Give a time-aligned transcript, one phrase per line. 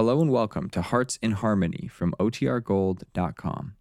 [0.00, 3.74] Hello and welcome to Hearts in Harmony from OTRGold.com.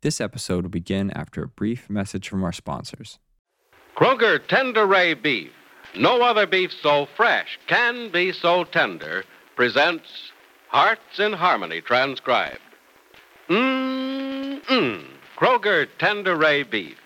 [0.00, 3.20] This episode will begin after a brief message from our sponsors.
[3.96, 5.52] Kroger Tenderay Beef.
[5.96, 9.22] No other beef so fresh can be so tender.
[9.54, 10.32] Presents
[10.66, 12.58] Hearts in Harmony transcribed.
[13.48, 15.06] Mmm.
[15.38, 16.98] Kroger Tenderay Beef.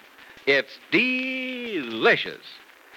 [0.47, 2.47] It's delicious.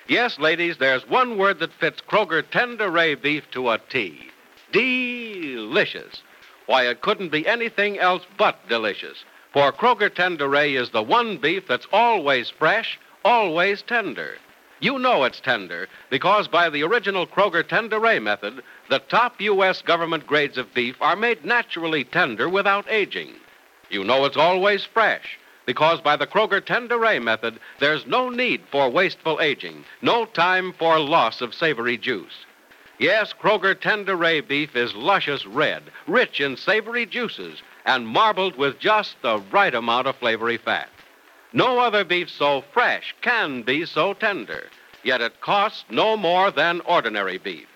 [0.08, 4.29] Yes, ladies, there's one word that fits Kroger Tenderay Beef to a T.
[4.72, 6.22] Delicious.
[6.66, 9.24] Why, it couldn't be anything else but delicious.
[9.52, 14.38] For Kroger Tenderay is the one beef that's always fresh, always tender.
[14.80, 19.82] You know it's tender because by the original Kroger Tenderay method, the top U.S.
[19.82, 23.34] government grades of beef are made naturally tender without aging.
[23.90, 28.90] You know it's always fresh because by the Kroger Tenderay method, there's no need for
[28.90, 32.46] wasteful aging, no time for loss of savory juice.
[33.00, 39.16] Yes, Kroger Tenderay beef is luscious red, rich in savory juices, and marbled with just
[39.22, 40.90] the right amount of flavory fat.
[41.54, 44.68] No other beef so fresh can be so tender,
[45.02, 47.68] yet it costs no more than ordinary beef.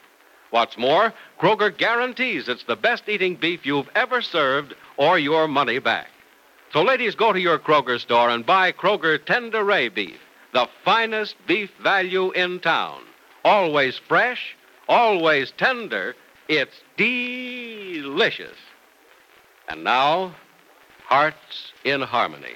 [0.49, 5.79] What's more, Kroger guarantees it's the best eating beef you've ever served or your money
[5.79, 6.09] back.
[6.73, 10.19] So, ladies, go to your Kroger store and buy Kroger Tenderay beef,
[10.51, 13.01] the finest beef value in town.
[13.45, 14.55] Always fresh,
[14.87, 16.15] always tender.
[16.47, 18.57] It's delicious.
[19.69, 20.35] And now,
[21.05, 22.55] Hearts in Harmony.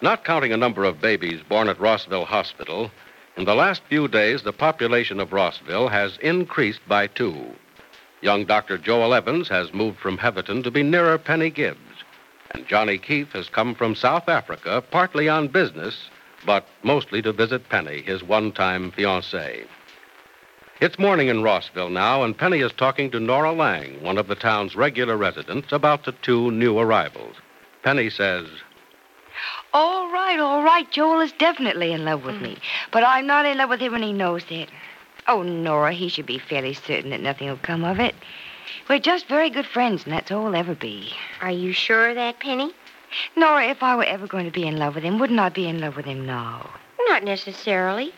[0.00, 2.90] Not counting a number of babies born at Rossville Hospital,
[3.36, 7.54] in the last few days the population of Rossville has increased by two.
[8.20, 8.78] Young Dr.
[8.78, 12.04] Joel Evans has moved from Heatherton to be nearer Penny Gibbs,
[12.52, 16.08] and Johnny Keefe has come from South Africa partly on business,
[16.46, 19.66] but mostly to visit Penny, his one time fiancée.
[20.84, 24.34] It's morning in Rossville now, and Penny is talking to Nora Lang, one of the
[24.34, 27.36] town's regular residents, about the two new arrivals.
[27.82, 28.46] Penny says,
[29.72, 30.90] All right, all right.
[30.90, 32.58] Joel is definitely in love with me.
[32.92, 34.68] But I'm not in love with him and he knows it.
[35.26, 38.14] Oh, Nora, he should be fairly certain that nothing will come of it.
[38.86, 41.14] We're just very good friends, and that's all we'll ever be.
[41.40, 42.74] Are you sure of that, Penny?
[43.36, 45.66] Nora, if I were ever going to be in love with him, wouldn't I be
[45.66, 46.68] in love with him now?
[47.08, 48.12] Not necessarily.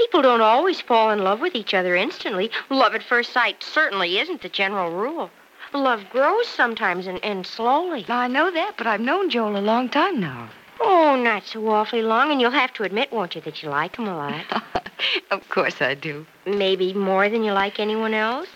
[0.00, 2.50] People don't always fall in love with each other instantly.
[2.70, 5.30] Love at first sight certainly isn't the general rule.
[5.74, 8.06] Love grows sometimes and, and slowly.
[8.08, 10.48] I know that, but I've known Joel a long time now.
[10.80, 13.96] Oh, not so awfully long, and you'll have to admit, won't you, that you like
[13.96, 14.90] him a lot?
[15.30, 16.24] of course I do.
[16.46, 18.48] Maybe more than you like anyone else?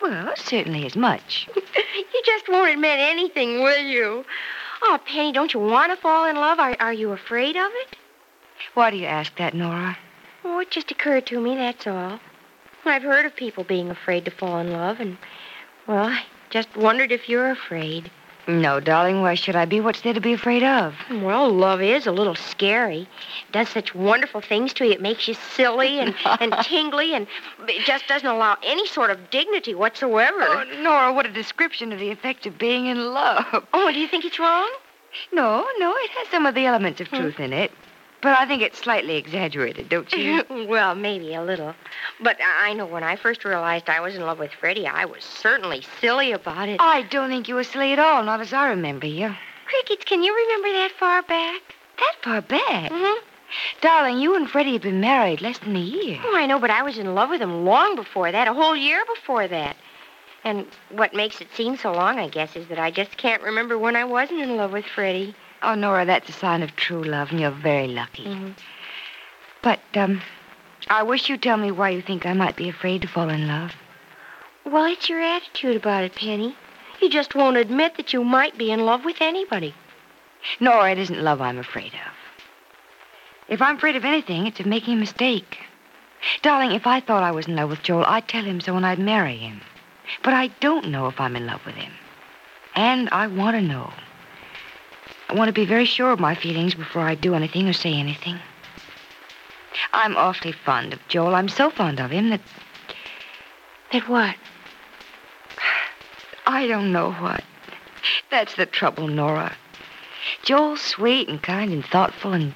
[0.00, 1.46] Well, certainly as much.
[1.54, 4.24] you just won't admit anything, will you?
[4.82, 6.58] Oh, Penny, don't you want to fall in love?
[6.58, 7.96] Are, are you afraid of it?
[8.72, 9.98] Why do you ask that, Nora?
[10.44, 12.20] Oh, it just occurred to me, that's all.
[12.84, 15.18] I've heard of people being afraid to fall in love, and,
[15.86, 18.10] well, I just wondered if you're afraid.
[18.48, 19.80] No, darling, why should I be?
[19.80, 20.94] What's there to be afraid of?
[21.10, 23.02] Well, love is a little scary.
[23.02, 24.92] It does such wonderful things to you.
[24.92, 27.26] It makes you silly and, and tingly, and
[27.68, 30.40] it just doesn't allow any sort of dignity whatsoever.
[30.40, 33.66] Oh, Nora, what a description of the effect of being in love.
[33.72, 34.70] Oh, do you think it's wrong?
[35.32, 37.42] No, no, it has some of the elements of truth hmm.
[37.42, 37.72] in it.
[38.22, 40.44] But I think it's slightly exaggerated, don't you?
[40.68, 41.74] well, maybe a little.
[42.20, 45.24] But I know when I first realized I was in love with Freddie, I was
[45.24, 46.80] certainly silly about it.
[46.80, 49.34] I don't think you were silly at all, not as I remember you.
[49.66, 51.62] Crickets, can you remember that far back?
[51.98, 52.90] That far back?
[52.90, 53.24] Mm-hmm.
[53.80, 56.20] Darling, you and Freddie have been married less than a year.
[56.22, 58.76] Oh, I know, but I was in love with him long before that, a whole
[58.76, 59.76] year before that.
[60.44, 63.78] And what makes it seem so long, I guess, is that I just can't remember
[63.78, 65.34] when I wasn't in love with Freddie.
[65.62, 68.24] Oh, Nora, that's a sign of true love, and you're very lucky.
[68.24, 68.54] Mhm.
[69.62, 70.22] But, um,
[70.88, 73.46] I wish you'd tell me why you think I might be afraid to fall in
[73.46, 73.74] love.
[74.64, 76.56] Well, it's your attitude about it, Penny.
[77.00, 79.74] You just won't admit that you might be in love with anybody.
[80.58, 82.12] Nora, it isn't love I'm afraid of.
[83.48, 85.58] If I'm afraid of anything, it's of making a mistake.
[86.42, 88.86] Darling, if I thought I was in love with Joel, I'd tell him so and
[88.86, 89.60] I'd marry him.
[90.22, 91.92] But I don't know if I'm in love with him.
[92.74, 93.92] And I want to know.
[95.30, 97.94] I want to be very sure of my feelings before I do anything or say
[97.94, 98.40] anything.
[99.92, 101.36] I'm awfully fond of Joel.
[101.36, 102.40] I'm so fond of him that
[103.92, 104.34] That what?
[106.48, 107.44] I don't know what.
[108.32, 109.56] That's the trouble, Nora.
[110.42, 112.52] Joel's sweet and kind and thoughtful and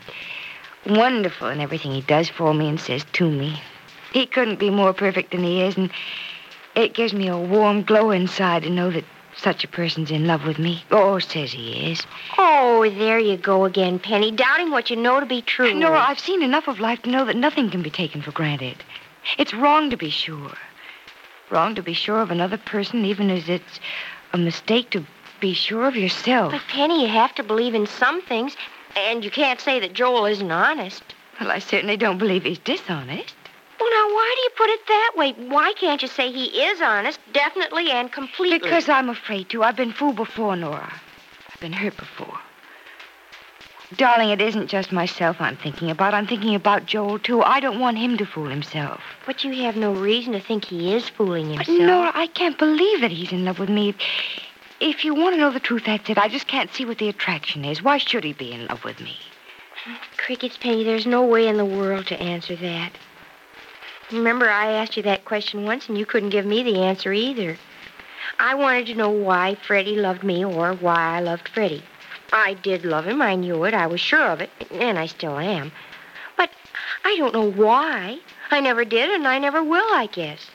[0.85, 3.63] wonderful in everything he does for me and says to me.
[4.13, 5.93] He couldn't be more perfect than he is, and
[6.75, 9.05] it gives me a warm glow inside to know that
[9.37, 10.85] such a person's in love with me.
[10.91, 12.03] Or says he is.
[12.39, 15.75] Oh, there you go again, Penny, doubting what you know to be true.
[15.75, 18.83] Nora, I've seen enough of life to know that nothing can be taken for granted.
[19.39, 20.53] It's wrong to be sure.
[21.51, 23.81] wrong to be sure of another person, even as it's
[24.33, 25.05] a mistake to
[25.41, 26.53] be sure of yourself.
[26.53, 28.57] But, Penny, you have to believe in some things,
[28.97, 31.03] and you can't say that Joel isn't honest.
[31.41, 33.35] Well, I certainly don't believe he's dishonest.
[33.85, 35.33] Well, now, why do you put it that way?
[35.53, 38.59] Why can't you say he is honest, definitely and completely?
[38.59, 39.63] Because I'm afraid to.
[39.63, 40.91] I've been fooled before, Nora.
[41.53, 42.39] I've been hurt before.
[43.95, 46.15] Darling, it isn't just myself I'm thinking about.
[46.15, 47.43] I'm thinking about Joel, too.
[47.43, 49.03] I don't want him to fool himself.
[49.27, 51.87] But you have no reason to think he is fooling But, himself.
[51.87, 53.95] Nora, I can't believe that he's in love with me.
[54.81, 56.17] If you want to know the truth, that's it.
[56.17, 57.83] I just can't see what the attraction is.
[57.83, 59.19] Why should he be in love with me?
[60.17, 62.93] Crickets, Penny, there's no way in the world to answer that.
[64.13, 67.57] Remember, I asked you that question once, and you couldn't give me the answer either.
[68.39, 71.83] I wanted to know why Freddie loved me or why I loved Freddie.
[72.33, 73.23] I did love him.
[73.23, 73.75] I knew it.
[73.75, 75.73] I was sure of it, and I still am.
[76.37, 76.51] But
[77.05, 78.19] I don't know why.
[78.51, 80.51] I never did, and I never will, I guess.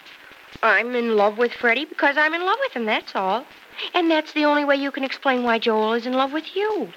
[0.61, 3.45] I'm in love with Freddie because I'm in love with him, that's all.
[3.93, 6.91] And that's the only way you can explain why Joel is in love with you.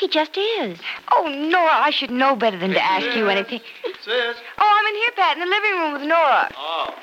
[0.00, 0.78] He just is.
[1.12, 3.60] Oh, Nora, I should know better than to ask you anything.
[4.02, 4.36] Sis.
[4.58, 6.50] Oh, I'm in here, Pat, in the living room with Nora.
[6.56, 6.94] Oh.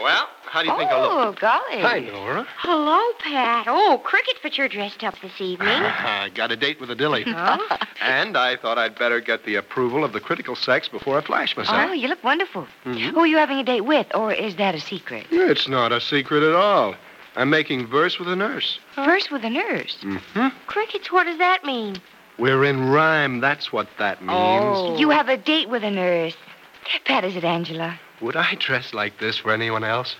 [0.00, 1.10] Well, how do you think I look?
[1.12, 1.80] oh, golly.
[1.82, 2.46] Hi, Nora.
[2.58, 3.66] Hello, Pat.
[3.68, 5.68] Oh, Cricket, but you're dressed up this evening.
[5.68, 7.22] I got a date with a dilly.
[7.24, 7.58] Huh?
[8.00, 11.56] and I thought I'd better get the approval of the critical sex before I flash
[11.56, 11.90] myself.
[11.90, 12.66] Oh, you look wonderful.
[12.86, 13.10] Mhm.
[13.12, 15.26] Who are you having a date with, or is that a secret?
[15.30, 16.94] It's not a secret at all.
[17.36, 18.78] I'm making verse with a nurse.
[18.94, 19.96] Verse with a nurse.
[20.02, 20.48] Mm-hmm.
[20.66, 21.96] Crickets, what does that mean?
[22.38, 23.40] We're in rhyme.
[23.40, 24.32] That's what that means.
[24.32, 24.96] Oh.
[24.98, 26.36] You have a date with a nurse.
[27.04, 27.98] Pat, is it Angela?
[28.20, 30.16] Would I dress like this for anyone else?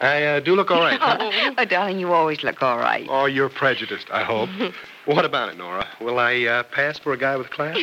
[0.00, 0.98] I uh, do look all right.
[0.98, 1.52] huh?
[1.58, 3.06] oh, darling, you always look all right.
[3.10, 4.48] oh, you're prejudiced, I hope.
[5.04, 5.86] what about it, Nora?
[6.00, 7.76] Will I uh, pass for a guy with class?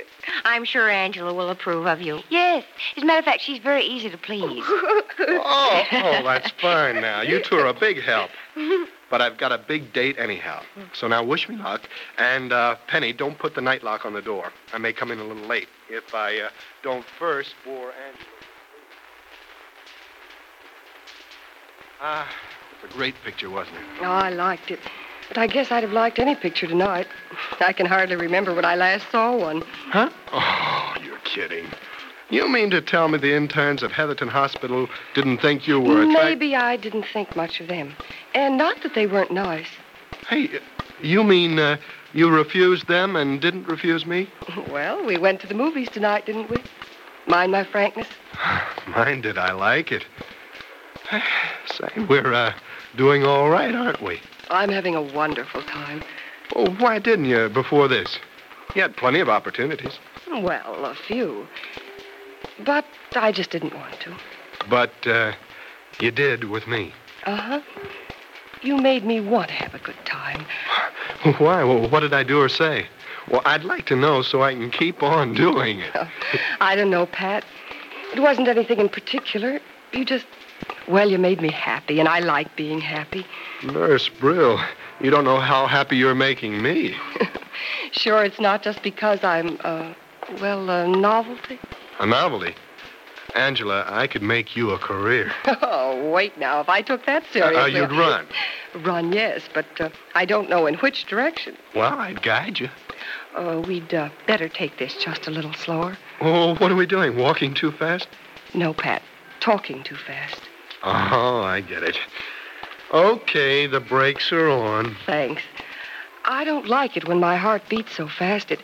[0.44, 2.20] I'm sure Angela will approve of you.
[2.28, 2.64] Yes.
[2.96, 4.62] As a matter of fact, she's very easy to please.
[4.66, 7.22] Oh, oh, that's fine now.
[7.22, 8.30] You two are a big help.
[9.10, 10.62] But I've got a big date anyhow.
[10.92, 11.82] So now wish me luck.
[12.18, 14.52] And, uh, Penny, don't put the night lock on the door.
[14.72, 16.48] I may come in a little late if I uh,
[16.82, 18.28] don't first bore Angela.
[22.00, 22.28] Ah,
[22.82, 23.82] it's a great picture, wasn't it?
[24.00, 24.80] Oh, I liked it.
[25.28, 27.06] But I guess I'd have liked any picture tonight.
[27.60, 29.62] I can hardly remember when I last saw one.
[29.90, 30.10] Huh?
[30.32, 31.66] Oh, you're kidding.
[32.30, 36.24] You mean to tell me the interns at Heatherton Hospital didn't think you were attractive?
[36.24, 37.94] Maybe I didn't think much of them.
[38.34, 39.68] And not that they weren't nice.
[40.28, 40.48] Hey,
[41.02, 41.76] you mean uh,
[42.14, 44.28] you refused them and didn't refuse me?
[44.70, 46.56] Well, we went to the movies tonight, didn't we?
[47.26, 48.08] Mind my frankness?
[48.88, 50.04] Mind did I like it.
[51.66, 52.54] Say, we're uh,
[52.96, 54.20] doing all right, aren't we?
[54.50, 56.02] I'm having a wonderful time.
[56.56, 58.18] Oh, why didn't you before this?
[58.74, 59.98] You had plenty of opportunities.
[60.28, 61.46] Well, a few.
[62.64, 62.84] But
[63.14, 64.16] I just didn't want to.
[64.68, 65.32] But uh,
[66.00, 66.92] you did with me.
[67.26, 67.60] Uh huh.
[68.62, 70.46] You made me want to have a good time.
[71.38, 71.62] Why?
[71.64, 72.86] Well, what did I do or say?
[73.30, 75.94] Well, I'd like to know so I can keep on doing it.
[76.60, 77.44] I don't know, Pat.
[78.14, 79.60] It wasn't anything in particular.
[79.92, 80.26] You just,
[80.88, 83.24] well, you made me happy, and I like being happy.
[83.64, 84.58] Nurse Brill,
[85.00, 86.96] you don't know how happy you're making me.
[87.92, 89.94] Sure, it's not just because I'm, uh,
[90.40, 91.60] well, a novelty.
[92.00, 92.54] A novelty.
[93.34, 95.32] Angela, I could make you a career.
[95.86, 96.60] Oh, wait now.
[96.60, 97.56] If I took that seriously.
[97.56, 98.26] Uh, you'd run.
[98.84, 101.56] Run, yes, but uh, I don't know in which direction.
[101.74, 102.68] Well, I'd guide you.
[103.36, 105.96] Uh, we'd uh, better take this just a little slower.
[106.20, 107.16] Oh, what are we doing?
[107.16, 108.08] Walking too fast?
[108.54, 109.02] No, Pat.
[109.40, 110.40] Talking too fast.
[110.82, 111.96] Oh, I get it.
[112.92, 114.96] Okay, the brakes are on.
[115.06, 115.42] Thanks.
[116.24, 118.50] I don't like it when my heart beats so fast.
[118.50, 118.60] It,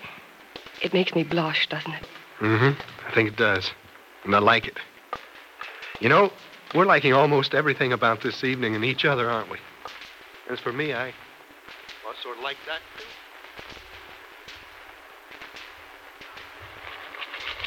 [0.82, 2.06] it makes me blush, doesn't it?
[2.40, 2.80] Mm-hmm.
[3.10, 3.72] I think it does.
[4.22, 4.78] And I like it.
[5.98, 6.30] You know,
[6.76, 9.58] we're liking almost everything about this evening and each other, aren't we?
[10.48, 11.12] As for me, I
[12.04, 13.04] well, sort of like that, too.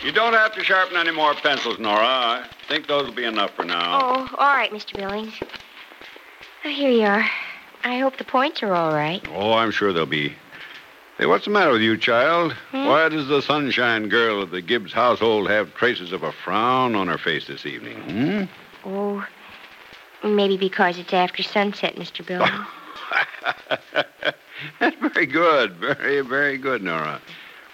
[0.06, 2.06] You don't have to sharpen any more pencils, Nora.
[2.06, 4.00] I think those will be enough for now.
[4.02, 4.96] Oh, all right, Mr.
[4.96, 5.34] Billings.
[6.64, 7.26] Oh, here you are.
[7.84, 9.22] I hope the points are all right.
[9.30, 10.36] Oh, I'm sure they'll be.
[11.20, 12.56] Hey, what's the matter with you, child?
[12.72, 17.08] Why does the sunshine girl of the Gibbs household have traces of a frown on
[17.08, 17.98] her face this evening?
[18.02, 18.44] Hmm?
[18.84, 19.24] Oh,
[20.24, 22.26] maybe because it's after sunset, Mr.
[22.26, 22.66] Billings.
[24.80, 25.76] That's very good.
[25.76, 27.22] Very, very good, Nora.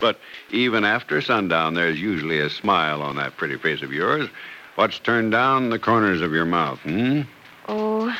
[0.01, 0.19] But
[0.51, 4.27] even after sundown, there's usually a smile on that pretty face of yours.
[4.75, 7.21] What's turned down the corners of your mouth, hmm?
[7.69, 8.13] oh,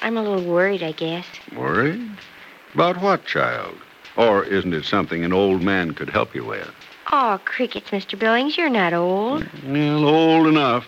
[0.00, 1.26] I'm a little worried, I guess.
[1.54, 2.00] Worried?
[2.72, 3.76] About what, child?
[4.16, 6.70] Or isn't it something an old man could help you with?
[7.12, 8.18] Oh, crickets, Mr.
[8.18, 9.46] Billings, you're not old.
[9.66, 10.86] Well, old enough.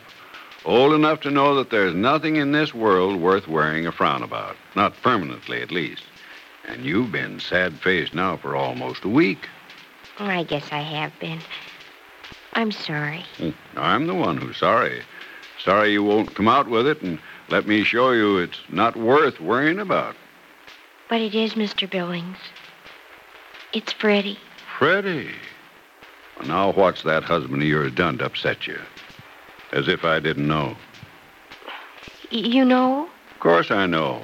[0.64, 4.56] Old enough to know that there's nothing in this world worth wearing a frown about.
[4.74, 6.02] Not permanently, at least.
[6.66, 9.48] And you've been sad faced now for almost a week.
[10.18, 11.40] I guess I have been.
[12.54, 13.24] I'm sorry.
[13.36, 15.02] Hmm, I'm the one who's sorry.
[15.62, 17.18] Sorry you won't come out with it and
[17.48, 20.16] let me show you it's not worth worrying about.
[21.08, 21.88] But it is, Mr.
[21.88, 22.38] Billings.
[23.76, 24.38] It's Freddie.
[24.78, 25.34] Freddie.
[26.38, 28.80] Well, now what's that husband of yours done to upset you?
[29.70, 30.78] As if I didn't know.
[32.30, 33.06] You know?
[33.34, 34.22] Of course I know.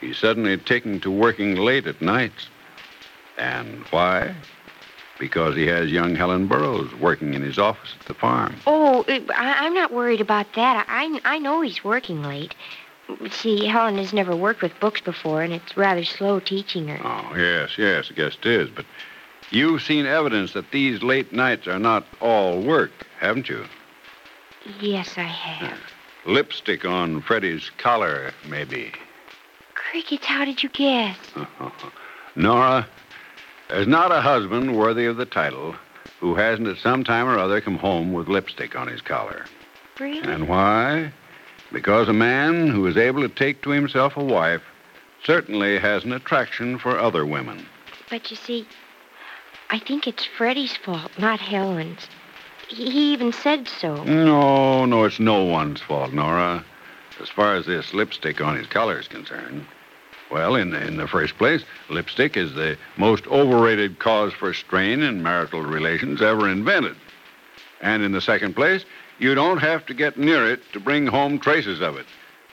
[0.00, 2.48] He's suddenly taken to working late at nights.
[3.38, 4.36] And why?
[5.18, 8.54] Because he has young Helen Burroughs working in his office at the farm.
[8.68, 10.86] Oh, I, I'm not worried about that.
[10.88, 12.54] I, I know he's working late.
[13.30, 16.98] See, Helen has never worked with books before, and it's rather slow teaching her.
[17.04, 18.70] Oh, yes, yes, I guess it is.
[18.70, 18.86] But
[19.50, 23.64] you've seen evidence that these late nights are not all work, haven't you?
[24.80, 25.78] Yes, I have.
[26.26, 28.92] Lipstick on Freddie's collar, maybe.
[29.74, 31.18] Crickets, how did you guess?
[32.36, 32.86] Nora,
[33.68, 35.74] there's not a husband worthy of the title
[36.20, 39.44] who hasn't at some time or other come home with lipstick on his collar.
[40.00, 40.20] Really?
[40.20, 41.12] And why?
[41.72, 44.62] Because a man who is able to take to himself a wife
[45.24, 47.66] certainly has an attraction for other women.
[48.10, 48.66] But you see,
[49.70, 52.06] I think it's Freddie's fault, not Helen's.
[52.68, 54.04] He, even said so.
[54.04, 56.64] No, no, it's no one's fault, Nora.
[57.20, 59.66] As far as this lipstick on his collar is concerned.
[60.30, 65.02] Well, in the, in the first place, lipstick is the most overrated cause for strain
[65.02, 66.96] in marital relations ever invented.
[67.80, 68.84] And in the second place,
[69.18, 72.06] you don't have to get near it to bring home traces of it.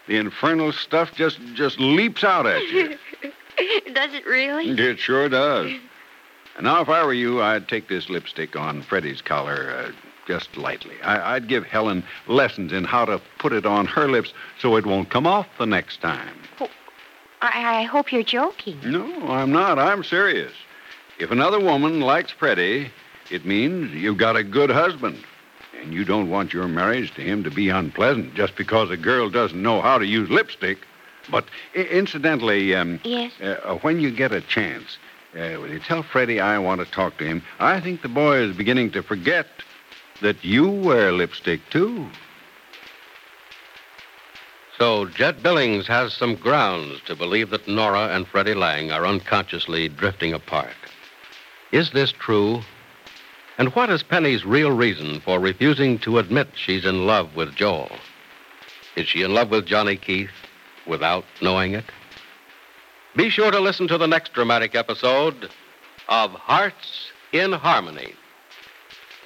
[0.08, 2.98] The infernal stuff just just leaps out at you.
[3.94, 4.70] Does it really?
[4.70, 5.72] It sure does.
[6.56, 9.91] And now, if I were you, I'd take this lipstick on Freddie's collar uh,
[10.27, 10.96] just lightly.
[11.03, 14.86] I, I'd give Helen lessons in how to put it on her lips so it
[14.86, 16.36] won't come off the next time.
[17.41, 18.80] I, I hope you're joking.
[18.84, 19.80] No, I'm not.
[19.80, 20.53] I'm serious.
[21.20, 22.91] If another woman likes Freddie,
[23.30, 25.24] it means you've got a good husband.
[25.81, 29.29] And you don't want your marriage to him to be unpleasant just because a girl
[29.29, 30.77] doesn't know how to use lipstick.
[31.29, 31.45] But
[31.75, 33.31] I- incidentally, um, Yes?
[33.41, 34.97] uh, when you get a chance,
[35.35, 37.41] uh, will you tell Freddie I want to talk to him?
[37.59, 39.47] I think the boy is beginning to forget
[40.21, 42.07] that you wear lipstick, too.
[44.77, 49.88] So Jet Billings has some grounds to believe that Nora and Freddie Lang are unconsciously
[49.89, 50.75] drifting apart.
[51.71, 52.61] Is this true?
[53.62, 57.91] And what is Penny's real reason for refusing to admit she's in love with Joel?
[58.96, 60.32] Is she in love with Johnny Keith
[60.88, 61.86] without knowing it?
[63.15, 65.51] Be sure to listen to the next dramatic episode
[66.10, 68.15] of Hearts in Harmony.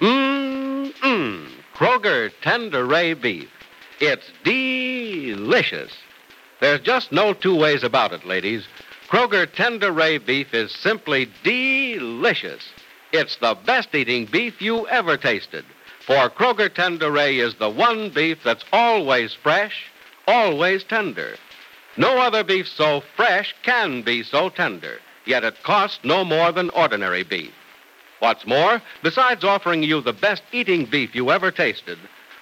[0.01, 3.49] Mmm, Kroger Tenderay Beef.
[4.01, 5.93] It's delicious.
[6.59, 8.67] There's just no two ways about it, ladies.
[9.07, 12.63] Kroger Tenderay Beef is simply delicious.
[13.17, 15.63] It's the best eating beef you ever tasted.
[16.05, 19.85] For Kroger Tenderay is the one beef that's always fresh,
[20.27, 21.37] always tender.
[21.95, 26.69] No other beef so fresh can be so tender, yet it costs no more than
[26.71, 27.53] ordinary beef.
[28.19, 31.97] What's more, besides offering you the best eating beef you ever tasted,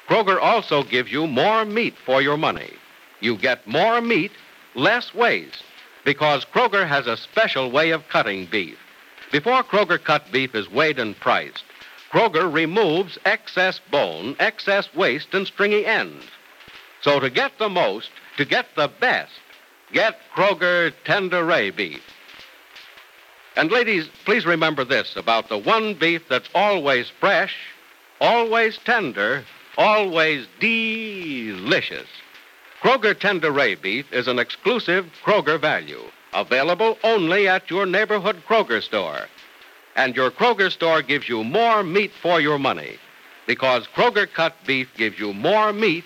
[0.09, 2.73] Kroger also gives you more meat for your money.
[3.19, 4.31] You get more meat,
[4.73, 5.63] less waste,
[6.03, 8.79] because Kroger has a special way of cutting beef.
[9.33, 11.63] Before Kroger cut beef is weighed and priced,
[12.11, 16.23] Kroger removes excess bone, excess waste, and stringy ends.
[17.01, 19.33] So to get the most, to get the best,
[19.91, 22.03] get Kroger Tenderay beef.
[23.55, 27.55] And ladies, please remember this about the one beef that's always fresh,
[28.21, 29.43] always tender,
[29.79, 32.07] always delicious.
[32.83, 39.27] Kroger Tenderay beef is an exclusive Kroger value, available only at your neighborhood Kroger store.
[39.95, 42.97] And your Kroger store gives you more meat for your money
[43.45, 46.05] because Kroger cut beef gives you more meat,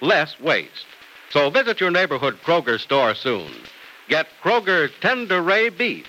[0.00, 0.86] less waste.
[1.30, 3.50] So visit your neighborhood Kroger store soon.
[4.08, 6.06] Get Kroger Tenderay beef,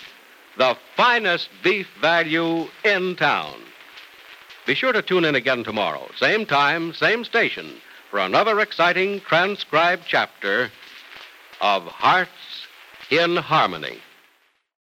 [0.58, 3.56] the finest beef value in town.
[4.66, 7.74] Be sure to tune in again tomorrow, same time, same station,
[8.10, 10.72] for another exciting transcribed chapter
[11.62, 12.51] of Hearts
[13.12, 14.00] in Harmony.